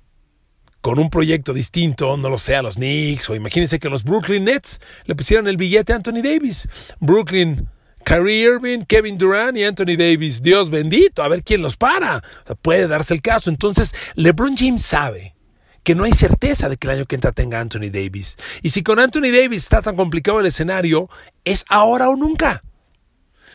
con 0.81 0.99
un 0.99 1.11
proyecto 1.11 1.53
distinto, 1.53 2.17
no 2.17 2.31
lo 2.31 2.39
sé, 2.39 2.57
a 2.57 2.63
los 2.63 2.77
Knicks, 2.77 3.29
o 3.29 3.35
imagínense 3.35 3.79
que 3.79 3.91
los 3.91 4.03
Brooklyn 4.03 4.45
Nets 4.45 4.81
le 5.05 5.15
pusieran 5.15 5.47
el 5.47 5.59
billete 5.59 5.93
a 5.93 5.97
Anthony 5.97 6.23
Davis. 6.23 6.69
Brooklyn, 7.01 7.69
Kyrie 8.05 8.45
Irving, 8.45 8.81
Kevin 8.87 9.19
Durant 9.19 9.57
y 9.57 9.65
Anthony 9.65 9.97
Davis. 9.97 10.43
Dios 10.43 10.71
bendito, 10.71 11.23
a 11.23 11.29
ver 11.29 11.43
quién 11.43 11.63
los 11.63 11.77
para. 11.77 12.23
puede 12.63 12.89
darse 12.89 13.15
el 13.15 13.23
caso. 13.23 13.51
Entonces, 13.51 13.95
LeBron 14.15 14.57
James 14.57 14.83
sabe 14.83 15.35
que 15.83 15.95
no 15.95 16.05
hay 16.05 16.13
certeza 16.13 16.69
de 16.69 16.77
que 16.77 16.87
el 16.87 16.97
año 16.97 17.07
que 17.07 17.15
entra 17.15 17.33
tenga 17.33 17.61
Anthony 17.61 17.91
Davis. 17.91 18.37
Y 18.63 18.71
si 18.71 18.83
con 18.83 18.99
Anthony 18.99 19.31
Davis 19.33 19.63
está 19.63 19.83
tan 19.83 19.97
complicado 19.97 20.41
el 20.41 20.47
escenario, 20.47 21.09
es 21.45 21.65
ahora 21.69 22.09
o 22.09 22.17
nunca. 22.17 22.63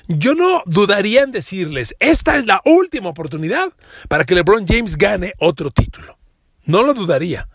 Yo 0.08 0.36
no 0.36 0.62
dudaría 0.66 1.24
en 1.24 1.32
decirles, 1.32 1.96
esta 2.00 2.38
es 2.38 2.46
la 2.46 2.62
última 2.66 3.10
oportunidad 3.10 3.74
para 4.08 4.24
que 4.24 4.36
LeBron 4.36 4.68
James 4.68 4.98
gane 4.98 5.34
otro 5.40 5.72
título. 5.72 6.18
No 6.66 6.84
lo 6.84 6.94
dudaría. 6.94 7.48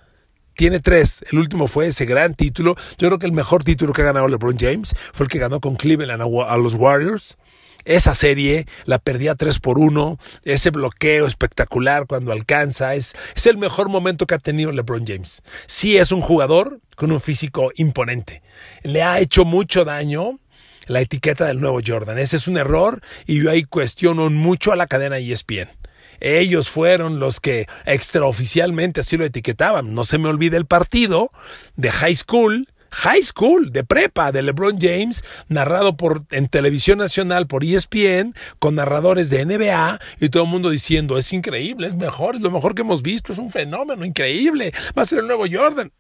Tiene 0.55 0.81
tres. 0.81 1.25
El 1.31 1.39
último 1.39 1.69
fue 1.69 1.87
ese 1.87 2.05
gran 2.05 2.35
título. 2.35 2.77
Yo 2.99 3.09
creo 3.09 3.19
que 3.19 3.27
el 3.27 3.33
mejor 3.33 3.65
título 3.65 3.93
que 3.93 4.03
ha 4.03 4.07
ganado 4.07 4.29
LeBron 4.29 4.59
James 4.59 4.95
fue 5.13 5.25
el 5.25 5.31
que 5.31 5.39
ganó 5.39 5.61
con 5.61 5.77
Cleveland 5.77 6.23
a, 6.23 6.57
los 6.57 6.75
Warriors. 6.75 7.39
Esa 7.87 8.15
serie 8.15 8.67
la 8.85 8.99
perdía 8.99 9.35
3 9.35 9.59
por 9.59 9.79
1, 9.79 10.19
ese 10.45 10.69
bloqueo 10.69 11.27
espectacular 11.27 12.07
cuando 12.07 12.31
alcanza, 12.31 12.95
es, 12.95 13.15
es 13.35 13.47
el 13.47 13.57
mejor 13.57 13.89
momento 13.89 14.27
que 14.27 14.35
ha 14.35 14.39
tenido 14.39 14.71
LeBron 14.71 15.07
James. 15.07 15.43
Sí 15.67 15.97
es 15.97 16.13
un 16.13 16.21
jugador 16.21 16.81
con 16.95 17.11
un 17.11 17.23
físico 17.23 17.73
imponente. 17.77 18.43
Le 18.83 19.03
ha 19.03 19.19
hecho 19.19 19.47
mucho 19.47 19.87
daño 19.87 20.41
la 20.87 21.01
etiqueta 21.01 21.47
del 21.47 21.61
nuevo 21.61 21.81
Jordan. 21.85 22.19
Ese 22.19 22.37
es 22.37 22.49
un 22.49 22.59
error 22.59 23.01
y 23.27 23.43
yo 23.43 23.51
ahí 23.51 23.65
cuestiono 23.65 24.29
mucho 24.29 24.73
a 24.73 24.77
la 24.77 24.87
cadena 24.87 25.19
ESPN. 25.19 25.71
Ellos 26.21 26.69
fueron 26.69 27.19
los 27.19 27.41
que 27.41 27.67
extraoficialmente 27.87 29.01
así 29.01 29.17
lo 29.17 29.25
etiquetaban. 29.25 29.95
No 29.95 30.05
se 30.05 30.19
me 30.19 30.29
olvide 30.29 30.57
el 30.57 30.67
partido 30.67 31.31
de 31.77 31.91
high 31.91 32.17
school 32.17 32.69
High 32.93 33.23
School 33.23 33.73
de 33.73 33.85
prepa 33.85 34.33
de 34.33 34.43
LeBron 34.43 34.79
James, 34.81 35.25
narrado 35.49 35.97
por 35.97 36.25
en 36.31 36.49
televisión 36.49 36.99
nacional 36.99 37.47
por 37.47 37.65
ESPN, 37.65 38.35
con 38.59 38.75
narradores 38.75 39.31
de 39.31 39.45
NBA 39.45 40.01
y 40.21 40.29
todo 40.29 40.45
el 40.45 40.49
mundo 40.49 40.71
diciendo, 40.71 41.17
es 41.17 41.33
increíble, 41.33 41.87
es 41.87 41.95
mejor, 41.95 42.37
es 42.37 42.43
lo 42.43 42.51
mejor 42.51 42.75
que 42.75 42.83
hemos 42.83 43.03
visto, 43.03 43.33
es 43.33 43.39
un 43.39 43.51
fenómeno 43.51 44.05
increíble, 44.05 44.73
va 44.97 45.03
a 45.03 45.05
ser 45.05 45.21
el 45.21 45.27
nuevo 45.27 45.45
Jordan. 45.51 45.93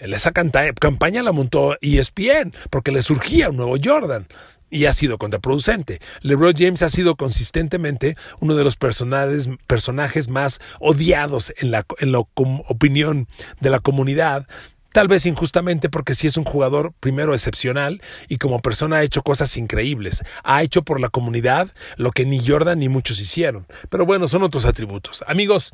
Esa 0.00 0.32
campaña 0.32 1.22
la 1.22 1.32
montó 1.32 1.76
ESPN 1.80 2.52
porque 2.70 2.92
le 2.92 3.00
surgía 3.00 3.50
un 3.50 3.56
nuevo 3.56 3.76
Jordan 3.82 4.26
y 4.70 4.86
ha 4.86 4.92
sido 4.92 5.18
contraproducente. 5.18 6.00
LeBron 6.22 6.54
James 6.56 6.82
ha 6.82 6.88
sido 6.88 7.16
consistentemente 7.16 8.16
uno 8.40 8.54
de 8.54 8.64
los 8.64 8.76
personajes, 8.76 10.28
más 10.28 10.60
odiados 10.80 11.52
en 11.58 11.70
la, 11.70 11.86
en 11.98 12.12
la 12.12 12.18
opinión 12.18 13.28
de 13.60 13.70
la 13.70 13.80
comunidad. 13.80 14.46
Tal 14.92 15.06
vez 15.06 15.26
injustamente 15.26 15.88
porque 15.88 16.14
sí 16.14 16.26
es 16.26 16.36
un 16.36 16.44
jugador 16.44 16.92
primero 16.98 17.34
excepcional 17.34 18.00
y 18.28 18.38
como 18.38 18.60
persona 18.60 18.96
ha 18.96 19.02
hecho 19.02 19.22
cosas 19.22 19.56
increíbles. 19.56 20.22
Ha 20.44 20.62
hecho 20.62 20.82
por 20.82 20.98
la 20.98 21.08
comunidad 21.10 21.72
lo 21.96 22.10
que 22.10 22.24
ni 22.24 22.44
Jordan 22.44 22.78
ni 22.78 22.88
muchos 22.88 23.20
hicieron. 23.20 23.66
Pero 23.90 24.06
bueno, 24.06 24.28
son 24.28 24.42
otros 24.42 24.64
atributos. 24.64 25.24
Amigos, 25.26 25.72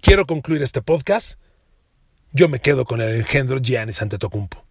quiero 0.00 0.26
concluir 0.26 0.62
este 0.62 0.82
podcast. 0.82 1.38
Yo 2.32 2.48
me 2.48 2.60
quedo 2.60 2.84
con 2.84 3.00
el 3.00 3.16
engendro 3.16 3.58
Giannis 3.58 4.00
Antetokounmpo. 4.00 4.64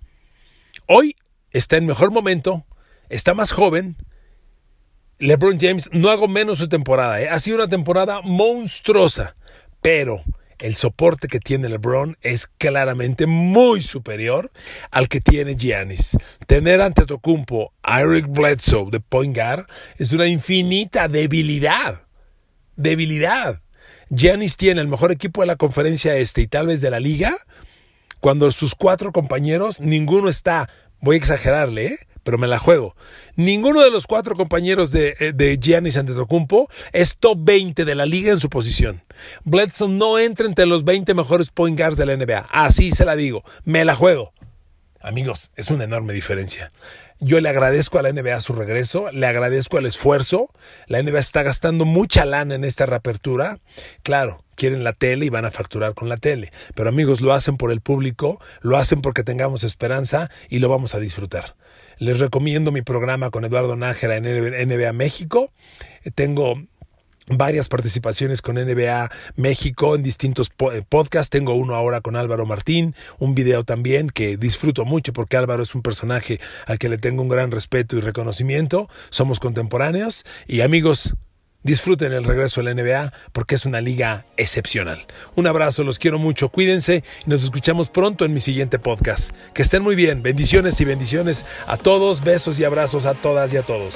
Hoy 0.88 1.16
está 1.52 1.78
en 1.78 1.86
mejor 1.86 2.12
momento 2.12 2.66
está 3.12 3.34
más 3.34 3.52
joven. 3.52 3.98
LeBron 5.20 5.60
James 5.60 5.90
no 5.92 6.10
hago 6.10 6.28
menos 6.28 6.58
su 6.58 6.68
temporada. 6.68 7.22
¿eh? 7.22 7.30
Ha 7.30 7.40
sido 7.40 7.58
una 7.58 7.68
temporada 7.68 8.22
monstruosa, 8.24 9.36
pero 9.82 10.24
el 10.58 10.76
soporte 10.76 11.28
que 11.28 11.40
tiene 11.40 11.70
LeBron 11.70 12.18
es 12.22 12.48
claramente 12.48 13.28
muy 13.28 13.84
superior 13.84 14.52
al 14.90 15.10
que 15.10 15.20
tiene 15.20 15.56
Giannis. 15.56 16.18
Tener 16.48 16.82
ante 16.82 17.06
Tocumpo 17.06 17.74
a 17.84 18.02
Eric 18.02 18.28
Bledsoe 18.30 18.90
de 18.90 19.00
point 19.00 19.36
guard 19.36 19.66
es 19.98 20.12
una 20.12 20.28
infinita 20.28 21.08
debilidad. 21.08 22.04
Debilidad. 22.76 23.62
Giannis 24.10 24.58
tiene 24.58 24.82
el 24.82 24.88
mejor 24.88 25.12
equipo 25.12 25.42
de 25.42 25.48
la 25.48 25.56
conferencia 25.56 26.16
este 26.16 26.42
y 26.42 26.48
tal 26.48 26.68
vez 26.68 26.82
de 26.82 26.90
la 26.90 27.00
liga, 27.00 27.36
cuando 28.20 28.52
sus 28.52 28.76
cuatro 28.76 29.12
compañeros, 29.12 29.80
ninguno 29.80 30.30
está, 30.30 30.70
voy 31.00 31.16
a 31.16 31.18
exagerarle, 31.18 31.86
¿eh? 31.86 32.00
Pero 32.24 32.38
me 32.38 32.48
la 32.48 32.60
juego. 32.60 32.96
Ninguno 33.36 33.82
de 33.82 33.92
los 33.92 34.08
cuatro 34.08 34.36
compañeros 34.36 34.92
de, 34.92 35.16
eh, 35.20 35.34
de 35.34 35.58
Giannis 35.58 35.98
Antetokounmpo 35.98 36.70
es 36.94 37.18
top 37.18 37.38
20 37.42 37.86
de 37.86 37.96
la 37.96 38.06
liga 38.06 38.32
en 38.32 38.40
su 38.40 38.50
posición. 38.50 39.04
Bledsoe 39.44 39.90
no 39.90 40.20
entra 40.20 40.46
entre 40.46 40.66
los 40.66 40.84
20 40.84 41.14
mejores 41.14 41.50
point 41.50 41.78
guards 41.78 41.98
de 41.98 42.06
la 42.06 42.16
NBA. 42.16 42.48
Así 42.52 42.92
se 42.92 43.06
la 43.06 43.16
digo. 43.16 43.44
Me 43.64 43.86
la 43.86 43.96
juego. 43.96 44.34
Amigos, 45.00 45.52
es 45.56 45.72
una 45.72 45.86
enorme 45.86 46.14
diferencia. 46.14 46.72
Yo 47.20 47.40
le 47.40 47.50
agradezco 47.50 48.00
a 48.00 48.02
la 48.02 48.12
NBA 48.12 48.42
su 48.42 48.54
regreso, 48.54 49.12
le 49.12 49.28
agradezco 49.28 49.78
el 49.78 49.86
esfuerzo. 49.86 50.50
La 50.88 51.02
NBA 51.02 51.20
está 51.20 51.44
gastando 51.44 51.86
mucha 51.86 52.26
lana 52.26 52.56
en 52.56 52.64
esta 52.64 52.88
reapertura. 52.88 53.60
Claro, 54.02 54.44
quieren 54.56 54.84
la 54.84 54.94
tele 54.94 55.26
y 55.26 55.30
van 55.30 55.46
a 55.46 55.52
facturar 55.52 55.94
con 55.94 56.10
la 56.10 56.18
tele. 56.18 56.52
Pero 56.76 56.90
amigos, 56.90 57.22
lo 57.22 57.34
hacen 57.34 57.58
por 57.58 57.72
el 57.72 57.82
público, 57.82 58.42
lo 58.62 58.78
hacen 58.78 59.02
porque 59.02 59.24
tengamos 59.24 59.64
esperanza 59.64 60.32
y 60.50 60.60
lo 60.60 60.70
vamos 60.70 60.96
a 60.96 61.00
disfrutar. 61.00 61.56
Les 62.02 62.18
recomiendo 62.18 62.72
mi 62.72 62.82
programa 62.82 63.30
con 63.30 63.46
Eduardo 63.46 63.76
Nájera 63.76 64.18
en 64.18 64.24
NBA 64.24 64.92
México. 64.92 65.52
Tengo 66.16 66.56
varias 67.28 67.70
participaciones 67.70 68.42
con 68.42 68.56
NBA 68.56 69.12
México 69.36 69.94
en 69.94 70.02
distintos 70.02 70.50
eh, 70.74 70.82
podcasts. 70.90 71.30
Tengo 71.30 71.54
uno 71.54 71.76
ahora 71.76 72.02
con 72.02 72.16
Álvaro 72.16 72.48
Martín, 72.48 72.96
un 73.20 73.36
video 73.36 73.64
también 73.66 74.10
que 74.10 74.36
disfruto 74.36 74.84
mucho 74.84 75.14
porque 75.14 75.38
Álvaro 75.38 75.62
es 75.62 75.76
un 75.76 75.84
personaje 75.84 76.40
al 76.66 76.80
que 76.80 76.90
le 76.90 76.98
tengo 76.98 77.22
un 77.22 77.30
gran 77.30 77.52
respeto 77.52 77.96
y 77.96 78.02
reconocimiento. 78.02 78.90
Somos 79.12 79.40
contemporáneos 79.40 80.26
y 80.48 80.62
amigos, 80.62 81.14
Disfruten 81.64 82.12
el 82.12 82.24
regreso 82.24 82.62
de 82.62 82.74
la 82.74 82.82
NBA 82.82 83.14
porque 83.34 83.56
es 83.56 83.66
una 83.66 83.82
liga 83.82 84.26
excepcional. 84.36 85.06
Un 85.36 85.46
abrazo, 85.46 85.84
los 85.84 86.00
quiero 86.00 86.18
mucho, 86.18 86.50
cuídense 86.50 87.04
y 87.26 87.30
nos 87.30 87.44
escuchamos 87.44 87.90
pronto 87.90 88.26
en 88.26 88.34
mi 88.34 88.40
siguiente 88.40 88.80
podcast. 88.80 89.36
Que 89.54 89.62
estén 89.62 89.84
muy 89.84 89.96
bien, 89.96 90.24
bendiciones 90.24 90.82
y 90.82 90.86
bendiciones 90.86 91.46
a 91.68 91.78
todos, 91.78 92.24
besos 92.24 92.60
y 92.60 92.64
abrazos 92.64 93.06
a 93.06 93.14
todas 93.14 93.54
y 93.54 93.58
a 93.58 93.62
todos. 93.62 93.96